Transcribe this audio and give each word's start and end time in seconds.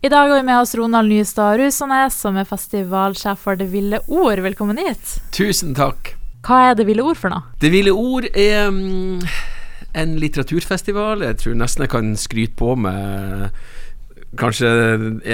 I 0.00 0.08
dag 0.08 0.28
har 0.28 0.36
vi 0.36 0.42
med 0.42 0.60
oss 0.60 0.74
Ronald 0.74 1.08
Nystad 1.08 1.56
Rusanes, 1.58 2.14
som 2.14 2.36
er 2.38 2.46
festivalsjef 2.46 3.40
for 3.42 3.58
Det 3.58 3.66
ville 3.72 3.98
ord. 4.06 4.38
Velkommen 4.44 4.78
hit. 4.78 5.16
Tusen 5.34 5.72
takk. 5.74 6.12
Hva 6.46 6.68
er 6.68 6.76
Det 6.78 6.86
ville 6.86 7.02
ord 7.02 7.18
for 7.18 7.34
noe? 7.34 7.42
Det 7.58 7.72
ville 7.74 7.90
ord 7.90 8.28
er 8.30 8.68
um, 8.70 9.18
en 9.98 10.12
litteraturfestival. 10.22 11.24
Jeg 11.26 11.40
tror 11.40 11.58
nesten 11.58 11.82
jeg 11.82 11.92
kan 11.96 12.12
skryte 12.14 12.54
på 12.54 12.76
med 12.78 13.50
kanskje 14.38 14.70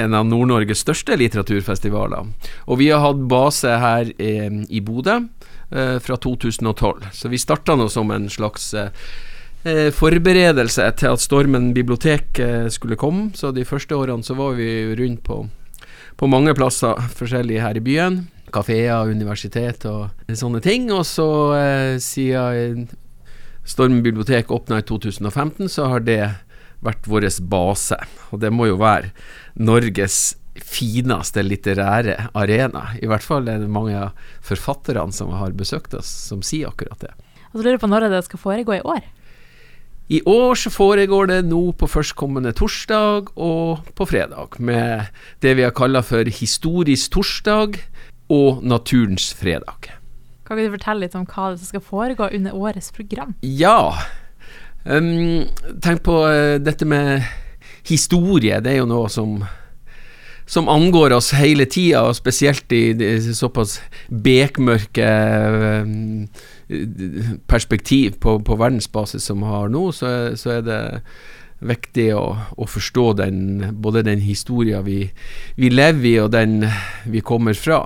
en 0.01 0.17
av 0.17 0.25
Nord-Norges 0.31 0.81
største 0.81 1.21
litteraturfestivaler. 1.21 2.33
Og 2.65 2.81
vi 2.81 2.89
har 2.89 3.05
hatt 3.05 3.21
base 3.29 3.69
her 3.69 4.15
i, 4.17 4.33
i 4.49 4.81
Bodø 4.81 5.21
uh, 5.21 5.99
fra 6.01 6.17
2012. 6.17 7.13
Så 7.13 7.29
vi 7.29 7.45
starta 7.45 7.77
nå 7.77 7.93
som 7.93 8.17
en 8.17 8.33
slags 8.33 8.73
eh, 8.73 8.89
forberedelse 9.97 10.87
til 11.01 11.15
at 11.15 11.23
Stormen 11.23 11.73
bibliotek 11.77 12.39
eh, 12.43 12.67
skulle 12.69 12.99
komme. 13.01 13.31
Så 13.37 13.53
de 13.57 13.65
første 13.65 13.97
årene 13.97 14.27
så 14.27 14.37
var 14.37 14.59
vi 14.59 14.69
rundt 14.99 15.23
på, 15.25 15.41
på 16.21 16.29
mange 16.29 16.55
plasser 16.57 17.01
forskjellige 17.17 17.65
her 17.65 17.81
i 17.81 17.85
byen. 17.85 18.21
Kafeer, 18.55 19.09
universitet 19.11 19.87
og 19.91 20.13
sånne 20.29 20.61
ting. 20.65 20.91
Og 20.93 21.07
så 21.09 21.29
eh, 21.57 21.97
siden 22.03 22.91
Stormen 23.65 24.05
bibliotek 24.05 24.53
åpna 24.53 24.83
i 24.83 24.85
2015, 24.85 25.71
så 25.73 25.89
har 25.89 26.05
det 26.05 26.23
vært 26.85 27.09
vår 27.09 27.31
base. 27.49 27.97
Og 28.31 28.45
det 28.45 28.53
må 28.53 28.69
jo 28.69 28.77
være 28.81 29.15
Norges 29.57 30.37
fineste 30.61 31.43
litterære 31.43 32.29
arena. 32.37 32.91
I 33.01 33.09
hvert 33.11 33.25
fall 33.25 33.49
er 33.49 33.65
det 33.65 33.73
mange 33.73 33.97
av 33.97 34.29
forfatterne 34.45 35.13
som 35.13 35.33
har 35.35 35.57
besøkt 35.57 35.97
oss, 35.97 36.11
som 36.29 36.45
sier 36.45 36.71
akkurat 36.71 37.01
det. 37.01 37.15
Og 37.51 37.59
så 37.59 37.65
lurer 37.65 37.79
jeg 37.79 37.83
på 37.83 37.91
når 37.91 38.11
det 38.13 38.25
skal 38.29 38.43
foregå 38.43 38.77
i 38.77 38.85
år? 38.85 39.03
I 40.09 40.21
år 40.29 40.59
så 40.61 40.69
foregår 40.69 41.31
det 41.31 41.39
nå 41.49 41.73
på 41.81 41.89
førstkommende 41.89 42.53
torsdag 42.53 43.31
og 43.41 43.87
på 43.97 44.07
fredag, 44.09 44.59
med 44.61 45.09
det 45.41 45.55
vi 45.57 45.65
har 45.65 45.73
kalla 45.73 46.03
for 46.05 46.29
Historisk 46.29 47.15
torsdag 47.17 47.79
og 48.29 48.61
Naturens 48.65 49.31
fredag. 49.39 49.89
Kan 50.45 50.61
du 50.61 50.69
fortelle 50.75 51.07
litt 51.07 51.17
om 51.17 51.25
hva 51.25 51.55
som 51.57 51.65
skal 51.65 51.81
foregå 51.81 52.29
under 52.37 52.53
årets 52.53 52.93
program? 52.93 53.33
Ja. 53.41 53.97
Um, 54.85 55.49
tenk 55.81 56.05
på 56.05 56.19
uh, 56.29 56.61
dette 56.61 56.85
med 56.85 57.25
historie. 57.89 58.61
Det 58.61 58.75
er 58.75 58.83
jo 58.83 58.91
noe 58.91 59.09
som 59.09 59.39
som 60.47 60.69
angår 60.69 61.15
oss 61.17 61.33
hele 61.39 61.65
tida, 61.65 62.05
og 62.09 62.17
spesielt 62.19 62.73
i 62.73 62.93
de 62.97 63.17
såpass 63.35 63.79
bekmørke 64.09 65.09
um, 65.85 66.27
perspektiv 67.51 68.19
på, 68.21 68.39
på 68.45 68.59
verdensbasis 68.61 69.25
som 69.31 69.45
vi 69.45 69.53
har 69.53 69.73
nå, 69.73 69.89
så, 69.97 70.35
så, 70.37 70.59
er 70.59 70.67
det 70.67 70.81
viktig 71.65 72.11
å, 72.17 72.25
å 72.61 72.69
forstå 72.69 73.07
den, 73.23 73.39
både 73.81 74.05
den 74.05 74.21
historia 74.25 74.83
vi, 74.85 75.07
vi, 75.57 75.71
lever 75.73 76.11
i, 76.11 76.17
og 76.21 76.33
den 76.35 76.65
vi 77.09 77.25
kommer 77.25 77.57
fra. 77.57 77.81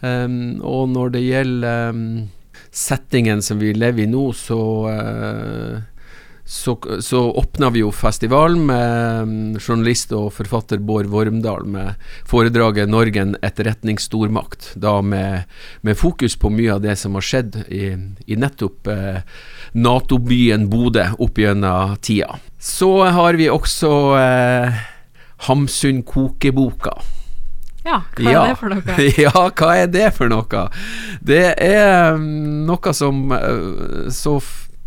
Um, 0.00 0.58
og 0.60 0.90
når 0.92 1.14
det 1.16 1.24
gjelder 1.24 1.94
um, 1.94 2.02
settingen 2.68 3.40
som 3.42 3.62
vi 3.62 3.72
lever 3.72 4.04
i 4.04 4.10
nå, 4.12 4.28
så 4.36 4.60
uh, 4.92 5.80
så, 6.50 6.78
så 7.00 7.30
åpna 7.30 7.68
vi 7.70 7.82
jo 7.82 7.90
festivalen 7.92 8.62
med 8.70 9.22
um, 9.22 9.56
journalist 9.60 10.14
og 10.16 10.30
forfatter 10.32 10.80
Bård 10.80 11.10
Vormdal 11.12 11.66
med 11.68 11.98
foredraget 12.24 12.88
'Norge 12.88 13.20
en 13.20 13.34
etterretningsstormakt'. 13.44 14.70
Da 14.80 15.02
med, 15.04 15.44
med, 15.84 15.98
fokus 16.00 16.38
på 16.40 16.48
mye 16.48 16.72
av 16.72 16.80
det 16.80 16.94
som 16.96 17.18
har 17.20 17.26
skjedd 17.28 17.58
i, 17.68 17.90
i 18.24 18.38
nettopp 18.40 18.88
eh, 18.88 19.18
Nato-byen 19.76 20.70
Bodø 20.72 21.04
opp 21.20 21.36
gjennom 21.36 21.98
tida. 22.00 22.38
Så 22.56 23.04
har 23.04 23.36
vi 23.36 23.50
også 23.52 23.92
eh, 24.16 24.78
Hamsun 25.50 26.00
kokeboka. 26.02 26.94
Ja, 27.84 28.00
hva 28.16 28.32
er 28.32 28.48
det 28.48 28.56
for 28.62 28.72
noe? 28.72 28.96
ja, 29.26 29.44
hva 29.52 29.74
er 29.82 29.92
det 29.92 30.08
for 30.16 30.32
noe? 30.32 30.64
Det 31.20 31.44
er 31.60 32.16
um, 32.16 32.64
noe 32.64 32.96
som 32.96 33.36
uh, 33.36 34.08
så 34.08 34.38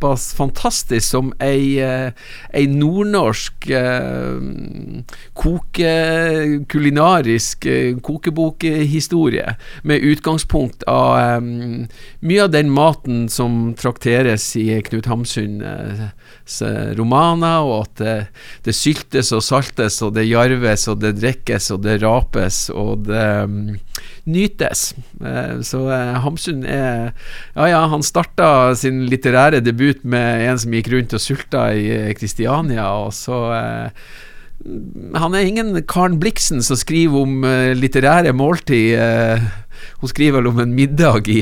såpass 0.01 0.34
fantastisk 0.34 1.09
som 1.09 1.34
ei, 1.39 1.79
eh, 1.79 2.12
ei 2.53 2.67
nordnorsk 2.67 3.69
eh, 3.69 4.41
koke, 5.34 5.94
kulinarisk 6.67 7.66
eh, 7.66 7.97
kokebokhistorie, 8.01 9.56
med 9.84 10.01
utgangspunkt 10.01 10.84
av 10.84 11.41
mye 11.41 12.44
av 12.44 12.51
den 12.51 12.72
maten 12.72 13.29
som 13.29 13.73
trakteres 13.78 14.56
i 14.56 14.81
Knut 14.81 15.06
Hamsun 15.06 15.62
romaner, 16.97 17.62
og 17.62 17.85
at 17.85 18.01
det, 18.01 18.18
det, 18.66 18.75
syltes 18.75 19.31
og 19.31 19.44
saltes, 19.44 20.01
og 20.01 20.16
det 20.16 20.28
jarves, 20.28 20.88
og 20.88 21.01
det 21.01 21.16
drikkes, 21.19 21.72
og 21.72 21.83
det 21.85 22.01
rapes, 22.01 22.69
og 22.73 23.06
det 23.07 23.78
nytes. 24.29 24.91
Eh, 25.22 25.62
så 25.66 25.85
eh, 25.91 26.17
Hamsun 26.23 26.66
er 26.66 27.13
Ja 27.56 27.67
ja, 27.72 27.81
han 27.91 28.03
starta 28.06 28.73
sin 28.78 29.06
litterære 29.09 29.62
debut 29.63 30.03
med 30.03 30.45
en 30.47 30.59
som 30.62 30.75
gikk 30.75 30.91
rundt 30.94 31.16
og 31.17 31.23
sulta 31.23 31.69
i 31.73 32.13
Kristiania, 32.17 32.88
og 33.06 33.13
så 33.17 33.39
eh, 33.57 34.12
han 35.17 35.34
er 35.34 35.47
ingen 35.47 35.73
Karen 35.89 36.19
Bliksen 36.22 36.62
som 36.62 36.78
skriver 36.78 37.23
om 37.23 37.39
litterære 37.73 38.29
måltid. 38.38 38.94
Hun 40.03 40.12
skriver 40.12 40.38
vel 40.38 40.51
om 40.51 40.59
en 40.62 40.75
middag 40.78 41.25
i, 41.33 41.39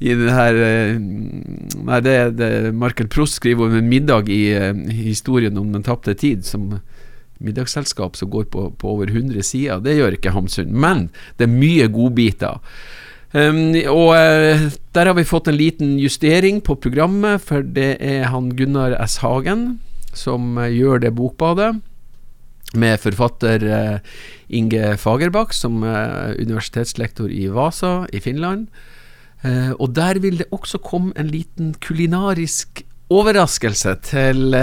i 0.00 0.14
den 0.16 0.30
her 0.32 0.56
Nei, 0.96 1.98
det, 2.00 2.14
det 2.38 2.72
Markel 2.72 3.10
Prost 3.12 3.36
skriver 3.42 3.68
om 3.68 3.76
en 3.76 3.92
middag 3.92 4.32
i 4.32 4.56
historien 5.04 5.60
om 5.60 5.68
Den 5.76 5.84
tapte 5.84 6.16
tid, 6.16 6.48
som 6.48 6.78
middagsselskap 7.38 8.16
som 8.16 8.30
går 8.32 8.46
på, 8.52 8.68
på 8.78 8.92
over 8.94 9.10
100 9.12 9.42
sider. 9.44 9.82
Det 9.84 9.96
gjør 9.98 10.16
ikke 10.16 10.34
Hamsun, 10.36 10.72
men 10.72 11.08
det 11.36 11.48
er 11.48 11.58
mye 11.58 11.90
godbiter. 11.92 12.62
Um, 13.36 13.74
og 13.90 14.14
uh, 14.14 14.68
der 14.94 15.10
har 15.10 15.16
vi 15.18 15.26
fått 15.26 15.50
en 15.50 15.58
liten 15.58 15.96
justering 16.00 16.62
på 16.64 16.78
programmet, 16.78 17.42
for 17.42 17.60
det 17.60 17.96
er 18.00 18.30
han 18.32 18.52
Gunnar 18.56 18.94
S. 19.02 19.18
Hagen 19.24 19.80
som 20.16 20.54
uh, 20.56 20.70
gjør 20.70 21.02
det 21.04 21.12
bokbadet. 21.18 21.74
Med 22.76 23.00
forfatter 23.02 23.66
uh, 23.66 24.14
Inge 24.48 24.94
Fagerbakk 25.00 25.52
som 25.56 25.82
er 25.86 26.38
universitetslektor 26.38 27.32
i 27.32 27.48
Vasa 27.52 28.06
i 28.12 28.22
Finland. 28.22 28.68
og 29.78 29.92
der 29.94 30.18
vil 30.18 30.38
det 30.38 30.46
også 30.50 30.78
komme 30.82 31.12
en 31.14 31.28
liten 31.30 31.74
kulinarisk 31.84 32.80
overraskelse 33.10 33.92
til 34.02 34.56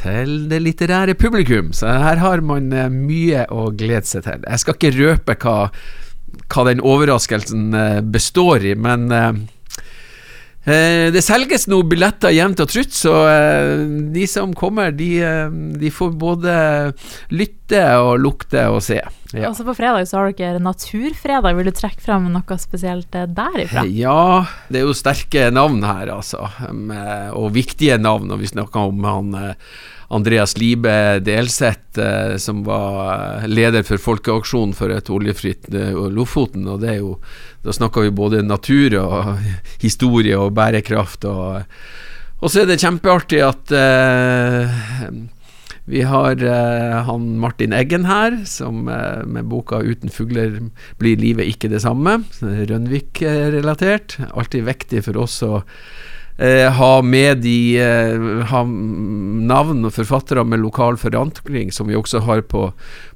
til 0.00 0.34
det 0.50 0.60
litterære 0.64 1.14
publikum. 1.18 1.72
Så 1.76 1.88
her 1.88 2.20
har 2.22 2.42
man 2.44 2.72
eh, 2.72 2.90
mye 2.92 3.46
å 3.52 3.68
glede 3.76 4.08
seg 4.08 4.26
til. 4.26 4.44
Jeg 4.46 4.62
skal 4.62 4.76
ikke 4.76 4.94
røpe 4.96 5.36
hva, 5.44 5.56
hva 6.50 6.66
den 6.68 6.82
overraskelsen 6.84 7.70
eh, 7.76 8.00
består 8.04 8.66
i, 8.72 8.76
men 8.78 9.08
eh, 9.14 9.32
det 10.60 11.22
selges 11.24 11.64
noen 11.72 11.88
billetter 11.88 12.34
jevnt 12.36 12.60
og 12.60 12.68
trutt, 12.68 12.92
så 12.92 13.14
de 14.12 14.26
som 14.28 14.52
kommer, 14.52 14.92
de, 14.92 15.14
de, 15.80 15.92
får 15.94 16.10
både 16.20 16.56
lytte 17.32 17.80
og 18.02 18.20
lukte 18.20 18.66
og 18.68 18.82
se. 18.84 18.98
Ja. 19.32 19.48
Også 19.48 19.64
på 19.64 19.76
fredag 19.78 20.08
så 20.10 20.18
har 20.18 20.34
dere 20.36 20.60
Naturfredag. 20.60 21.56
Vil 21.56 21.70
du 21.70 21.72
trekke 21.78 22.02
frem 22.04 22.26
noe 22.34 22.58
spesielt 22.60 23.08
derifra? 23.14 23.86
Ja, 23.88 24.44
det 24.68 24.82
er 24.82 24.88
jo 24.88 24.96
sterke 24.96 25.48
navn 25.54 25.80
her, 25.86 26.12
altså. 26.18 26.44
Og 27.38 27.54
viktige 27.56 27.96
navn. 28.02 28.28
Og 28.34 28.42
vi 28.42 28.50
snakker 28.50 28.90
om 28.90 29.06
han 29.06 29.38
Andreas 30.10 30.56
Libe 30.58 31.20
Delseth, 31.22 31.98
eh, 31.98 32.36
som 32.36 32.64
var 32.66 33.46
leder 33.46 33.84
for 33.86 34.02
folkeaksjonen 34.02 34.74
for 34.74 34.90
et 34.90 35.10
oljefritt 35.10 35.70
eh, 35.70 35.94
Lofoten. 36.10 36.66
og 36.66 36.82
det 36.82 36.96
er 36.96 36.98
jo, 36.98 37.18
Da 37.62 37.72
snakker 37.76 38.08
vi 38.08 38.10
både 38.10 38.42
natur 38.42 38.96
og 38.98 39.44
historie 39.86 40.38
og 40.38 40.54
bærekraft. 40.58 41.24
Og, 41.30 41.62
og 42.40 42.50
så 42.50 42.62
er 42.62 42.70
det 42.70 42.80
kjempeartig 42.80 43.42
at 43.44 43.74
uh, 43.76 45.12
vi 45.84 46.02
har 46.08 46.40
uh, 46.40 47.04
han 47.04 47.26
Martin 47.38 47.74
Eggen 47.76 48.08
her, 48.08 48.40
som 48.48 48.88
uh, 48.88 49.22
med 49.28 49.46
boka 49.52 49.82
'Uten 49.84 50.10
fugler 50.10 50.56
blir 50.98 51.20
livet 51.20 51.52
ikke 51.52 51.68
det 51.68 51.84
samme'. 51.84 52.24
Rønvik-relatert. 52.40 54.16
Alltid 54.32 54.64
viktig 54.64 55.04
for 55.04 55.20
oss 55.20 55.42
å 55.44 55.60
eh, 56.40 56.66
ha 56.72 56.92
med 57.04 57.42
de 57.44 57.78
eh, 57.80 58.44
ha 58.50 58.64
navn 58.64 59.84
og 59.86 59.94
forfattere 59.94 60.44
med 60.46 60.62
lokal 60.64 60.98
forankring, 61.00 61.72
som 61.72 61.90
vi 61.90 61.98
også 61.98 62.24
har 62.26 62.44
på, 62.48 62.70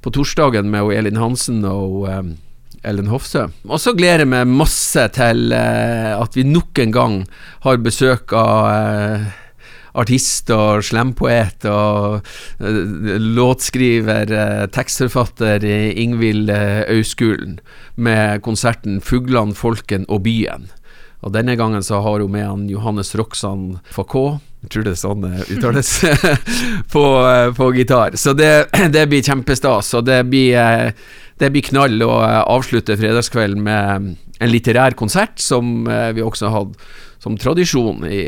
på 0.05 0.15
torsdagen 0.15 0.71
med 0.73 0.93
Elin 0.95 1.21
Hansen 1.21 1.65
og 1.69 2.09
eh, 2.11 2.35
Ellen 2.85 3.09
Hofsø. 3.09 3.49
Og 3.65 3.81
så 3.81 3.95
gleder 3.97 4.25
jeg 4.25 4.33
meg 4.35 4.51
masse 4.51 5.07
til 5.17 5.55
eh, 5.57 6.13
at 6.19 6.37
vi 6.37 6.45
nok 6.49 6.85
en 6.85 6.93
gang 6.95 7.17
har 7.65 7.81
besøk 7.85 8.37
av 8.37 8.69
eh, 8.75 9.33
artist 9.95 10.51
og 10.51 10.83
slempoet 10.83 11.63
og 11.71 12.17
uh, 12.59 12.79
låtskriver, 13.39 14.33
tekstforfatter 14.75 15.63
Ingvild 15.63 16.51
Auskulen 16.51 17.61
med 17.95 18.43
konserten 18.43 18.99
'Fuglene, 18.99 19.55
folken 19.55 20.03
og 20.09 20.27
byen'. 20.27 20.67
Og 21.25 21.33
denne 21.33 21.57
gangen 21.57 21.85
så 21.85 22.03
har 22.05 22.21
hun 22.21 22.33
med 22.33 22.45
han 22.45 22.67
Johannes 22.69 23.15
Roxan 23.17 23.79
Facot, 23.93 24.43
jeg 24.65 24.73
tror 24.73 24.85
det 24.87 24.93
er 24.95 25.01
sånn 25.01 25.25
det 25.25 25.47
uttales, 25.53 25.93
på, 26.95 27.05
eh, 27.29 27.51
på, 27.57 27.69
gitar. 27.77 28.17
Så 28.21 28.33
det, 28.37 28.53
det 28.95 29.07
blir 29.11 29.25
kjempestas, 29.25 29.93
og 29.97 30.07
det 30.09 30.23
blir, 30.29 30.57
eh, 30.61 30.93
det 31.41 31.51
blir 31.53 31.65
knall 31.69 32.01
å 32.05 32.13
avslutte 32.45 32.97
fredagskvelden 33.01 33.65
med 33.65 34.13
en 34.41 34.53
litterær 34.53 34.97
konsert, 34.99 35.39
som 35.41 35.85
vi 35.87 36.25
også 36.25 36.49
har 36.49 36.65
hatt 36.65 36.87
som 37.25 37.39
tradisjon 37.41 38.05
i, 38.05 38.27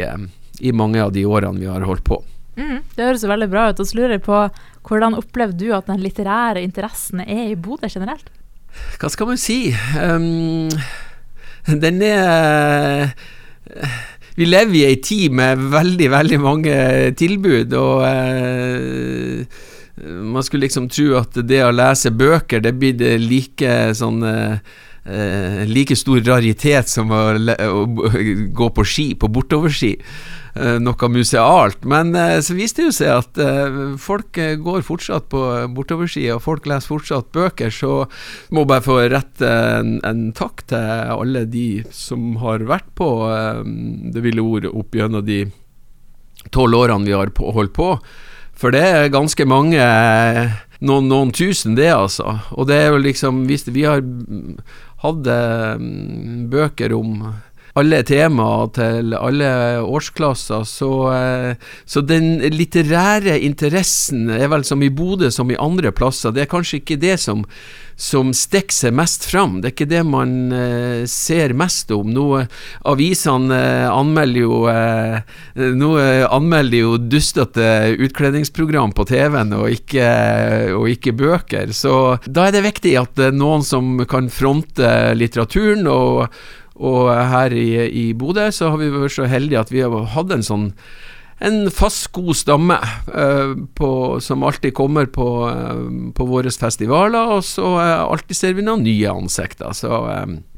i 0.64 0.72
mange 0.72 1.02
av 1.02 1.12
de 1.12 1.26
årene 1.28 1.60
vi 1.60 1.69
har 1.69 1.84
holdt 1.84 2.04
på. 2.06 2.20
Mm, 2.56 2.81
det 2.96 3.04
høres 3.04 3.26
veldig 3.28 3.48
bra 3.52 3.69
ut. 3.70 3.81
Og 3.82 3.88
så 3.88 3.98
lurer 3.98 4.16
jeg 4.16 4.25
på 4.25 4.38
hvordan 4.87 5.19
opplevde 5.19 5.60
du 5.60 5.75
at 5.76 5.90
den 5.90 6.00
litterære 6.00 6.62
interessen 6.64 7.20
er 7.26 7.50
i 7.50 7.58
Bodø 7.58 7.90
generelt? 7.93 8.31
Hva 9.00 9.10
skal 9.12 9.28
man 9.28 9.40
si? 9.40 9.58
Um, 10.00 10.69
den 11.67 12.03
er 12.07 13.13
Vi 14.37 14.45
lever 14.45 14.75
i 14.77 14.85
ei 14.91 14.99
tid 15.01 15.33
med 15.33 15.63
veldig, 15.73 16.11
veldig 16.13 16.39
mange 16.43 16.75
tilbud, 17.17 17.73
og 17.73 18.03
uh, 18.05 19.63
man 19.97 20.45
skulle 20.45 20.67
liksom 20.67 20.91
tro 20.93 21.15
at 21.17 21.39
det 21.49 21.63
å 21.65 21.73
lese 21.73 22.13
bøker, 22.13 22.61
det 22.61 22.75
blir 22.77 22.99
det 23.01 23.15
like 23.23 23.95
sånn 23.97 24.21
uh, 25.06 25.62
like 25.70 25.97
stor 25.97 26.20
raritet 26.26 26.91
som 26.93 27.12
å, 27.14 27.23
gå 28.53 28.73
på 28.76 28.87
ski, 28.87 29.12
på 29.19 29.31
bortoverski. 29.32 29.97
Eh, 30.56 30.79
noe 30.81 31.08
musealt. 31.12 31.82
Men 31.85 32.14
eh, 32.17 32.38
så 32.41 32.55
viste 32.56 32.81
det 32.81 32.88
jo 32.88 32.94
seg 32.97 33.11
at 33.12 33.41
eh, 33.43 33.75
folk 34.00 34.38
går 34.62 34.85
fortsatt 34.87 35.29
på 35.32 35.41
bortoverski, 35.76 36.25
og 36.32 36.41
folk 36.44 36.69
leser 36.70 36.94
fortsatt 36.94 37.29
bøker. 37.37 37.73
Så 37.75 38.06
må 38.55 38.64
jeg 38.64 38.70
bare 38.70 38.87
få 38.87 38.97
rette 39.12 39.50
en, 39.50 39.99
en, 40.06 40.31
takk 40.37 40.64
til 40.70 41.12
alle 41.17 41.44
de 41.50 41.85
som 41.93 42.38
har 42.41 42.64
vært 42.69 42.88
på 42.97 43.08
Det 44.14 44.23
ville 44.25 44.44
ord 44.44 44.69
opp 44.70 44.97
gjennom 44.97 45.25
de 45.26 45.44
tolv 46.55 46.79
årene 46.79 47.08
vi 47.08 47.17
har 47.17 47.32
holdt 47.37 47.76
på. 47.76 47.91
For 48.56 48.73
det 48.73 48.81
er 48.81 49.12
ganske 49.12 49.44
mange 49.44 49.85
noen, 50.81 51.08
noen, 51.08 51.32
tusen, 51.32 51.76
det, 51.78 51.90
altså. 51.94 52.38
Og 52.56 52.69
det 52.69 52.81
er 52.82 52.90
jo 52.93 53.02
liksom 53.05 53.44
vi 53.73 53.84
har 53.87 54.02
hatt 55.05 55.28
bøker 56.52 56.94
om 56.96 57.20
alle 57.76 58.00
temaer 58.08 58.70
til 58.76 59.17
alle 59.17 59.49
årsklasser. 59.84 60.64
Så, 60.69 60.90
eh, 61.12 61.73
så, 61.84 62.00
den 62.00 62.38
litterære 62.55 63.38
interessen 63.44 64.31
er 64.32 64.49
vel 64.52 64.64
som 64.64 64.82
i 64.82 64.93
Bodø 64.93 65.31
som 65.31 65.50
i 65.52 65.58
andre 65.61 65.93
plasser. 65.93 66.32
Det 66.32 66.46
er 66.46 66.52
kanskje 66.52 66.81
ikke 66.81 66.99
det 67.02 67.19
som, 67.20 67.44
som 68.00 68.32
stikker 68.37 68.73
seg 68.73 68.96
mest 68.96 69.28
fram. 69.28 69.61
Det 69.61 69.70
er 69.70 69.76
ikke 69.76 69.90
det 69.93 70.02
man 70.08 70.34
uh, 70.52 71.05
ser 71.11 71.52
mest 71.56 71.93
om. 71.93 72.11
Nå 72.17 72.26
avisene 72.88 73.61
uh, 73.61 73.93
anmelder 73.93 74.40
jo 74.40 74.58
Nå 75.56 75.88
anmelder 76.32 76.79
jo 76.79 76.96
dustete 77.00 77.96
utkledningsprogram 78.02 78.93
på 78.96 79.06
TV-en, 79.08 79.55
og 79.56 79.72
ikke, 79.72 80.08
og 80.76 80.90
ikke 80.93 81.14
bøker. 81.17 81.72
Så 81.76 81.94
da 82.26 82.49
er 82.49 82.56
det 82.56 82.67
viktig 82.67 82.96
at 83.00 83.17
det 83.17 83.31
er 83.31 83.37
noen 83.37 83.64
som 83.64 83.99
kan 84.08 84.31
fronte 84.32 84.93
litteraturen. 85.17 85.88
og 85.88 86.29
og 86.76 87.11
her 87.32 87.55
i, 87.56 87.69
i 87.88 88.06
Bodø 88.17 88.49
så 88.52 88.73
har 88.73 88.81
vi 88.81 88.93
vært 88.93 89.17
så 89.17 89.28
heldige 89.31 89.62
at 89.62 89.73
vi 89.73 89.84
har 89.84 90.11
hatt 90.14 90.34
en 90.34 90.44
sånn 90.46 90.70
en 91.38 91.67
fast, 91.69 92.08
god 92.17 92.32
stamme 92.37 92.78
uh, 93.12 93.52
på, 93.76 93.90
som 94.25 94.44
alltid 94.46 94.73
kommer 94.76 95.08
på, 95.12 95.26
uh, 95.44 96.12
på 96.17 96.26
våre 96.28 96.49
festivaler, 96.49 97.34
og 97.37 97.44
så 97.44 97.75
uh, 97.76 98.06
alltid 98.06 98.38
ser 98.38 98.56
vi 98.56 98.64
noen 98.64 98.87
nye 98.87 99.12
ansikter. 99.12 99.75
Så 99.76 100.00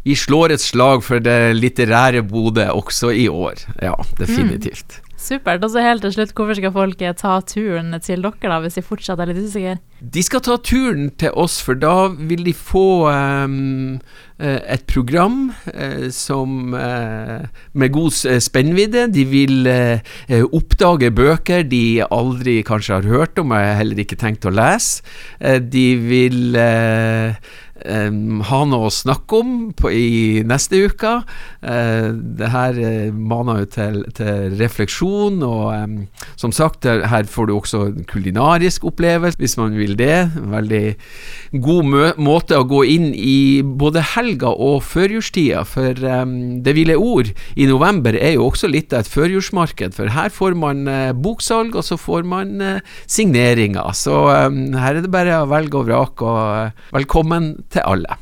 vi 0.06 0.14
slår 0.14 0.54
et 0.54 0.62
slag 0.62 1.02
for 1.06 1.22
det 1.24 1.56
litterære 1.58 2.22
Bodø 2.22 2.68
også 2.70 3.10
i 3.10 3.26
år. 3.26 3.64
Ja, 3.82 3.96
definitivt. 4.20 5.00
Mm. 5.00 5.18
Supert. 5.18 5.64
Og 5.66 5.74
så 5.74 5.82
helt 5.82 6.04
til 6.06 6.14
slutt, 6.14 6.32
hvorfor 6.38 6.60
skal 6.60 6.72
folk 6.72 7.02
ta 7.18 7.34
turen 7.42 7.90
til 7.98 8.22
dere, 8.22 8.38
da, 8.46 8.60
hvis 8.62 8.78
de 8.78 8.86
fortsatt 8.86 9.18
er 9.18 9.32
litt 9.32 9.42
usikre? 9.50 9.80
De 9.98 10.22
skal 10.22 10.42
ta 10.46 10.54
turen 10.62 11.08
til 11.18 11.34
oss, 11.34 11.56
for 11.64 11.74
da 11.74 12.06
vil 12.14 12.44
de 12.46 12.52
få 12.54 13.10
um, 13.10 13.96
et 14.38 14.84
program 14.86 15.48
uh, 15.72 16.06
som 16.14 16.70
uh, 16.70 17.42
med 17.74 17.90
god 17.96 18.38
spennvidde. 18.38 19.08
De 19.10 19.24
vil 19.26 19.66
uh, 19.66 20.44
oppdage 20.54 21.10
bøker 21.10 21.66
de 21.66 22.04
aldri 22.06 22.60
kanskje 22.62 23.00
har 23.00 23.10
hørt 23.10 23.42
om, 23.42 23.50
og 23.50 23.78
heller 23.80 23.98
ikke 24.04 24.20
tenkt 24.20 24.46
å 24.46 24.54
lese. 24.54 25.02
de 25.42 25.86
vil 25.98 26.54
um, 27.86 28.40
ha 28.48 28.60
noe 28.66 28.88
å 28.88 28.92
snakke 28.92 29.38
om 29.38 29.52
på, 29.76 29.90
i 29.92 30.42
neste 30.46 30.80
uke. 30.88 31.12
Uh, 31.62 32.10
det 32.38 32.50
her 32.52 32.78
uh, 32.78 33.14
maner 33.14 33.62
jo 33.62 33.68
til, 33.74 33.98
til, 34.16 34.56
refleksjon, 34.58 35.40
og 35.46 35.66
um, 35.74 35.96
som 36.40 36.54
sagt, 36.54 36.86
her 36.88 37.28
får 37.30 37.48
du 37.48 37.54
også 37.56 37.82
en 37.88 38.06
kulinarisk 38.08 38.86
opplevelse, 38.88 39.38
hvis 39.40 39.56
man 39.60 39.76
vil 39.78 39.96
det. 39.98 40.28
Veldig 40.48 40.84
god 41.64 42.18
måte 42.20 42.58
å 42.58 42.66
gå 42.68 42.84
inn 42.88 43.10
i 43.14 43.62
både 43.62 44.04
helga 44.14 44.52
og 44.52 44.82
førjulstida, 44.86 45.64
for 45.68 45.98
um, 46.04 46.36
Det 46.64 46.74
ville 46.76 46.98
ord 46.98 47.30
i 47.56 47.68
november 47.68 48.16
er 48.16 48.36
jo 48.36 48.48
også 48.48 48.70
litt 48.70 48.94
av 48.94 49.04
et 49.04 49.12
førjulsmarked, 49.12 49.94
for 49.96 50.14
her 50.14 50.32
får 50.34 50.58
man 50.58 50.86
uh, 50.88 51.12
boksalg, 51.16 51.76
og 51.78 51.86
så 51.86 51.98
får 52.00 52.26
man 52.28 52.56
signeringer. 53.10 53.92
Så 53.96 54.14
her 54.28 54.96
er 54.96 55.02
det 55.02 55.10
bare 55.12 55.42
å 55.42 55.48
velge 55.50 55.78
og 55.78 55.88
vrake, 55.88 56.28
og 56.28 56.94
velkommen 56.96 57.52
til 57.74 57.84
alle. 57.84 58.18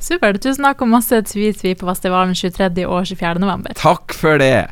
Supert. 0.00 0.40
Tusen 0.40 0.64
takk 0.64 0.80
og 0.80 0.88
masse 0.94 1.22
tvi-tvi 1.28 1.74
på 1.76 1.88
festivalen 1.90 2.34
23. 2.34 2.86
og 2.88 3.04
24. 3.06 3.40
november. 3.42 3.76
Takk 3.76 4.16
for 4.16 4.40
det. 4.40 4.68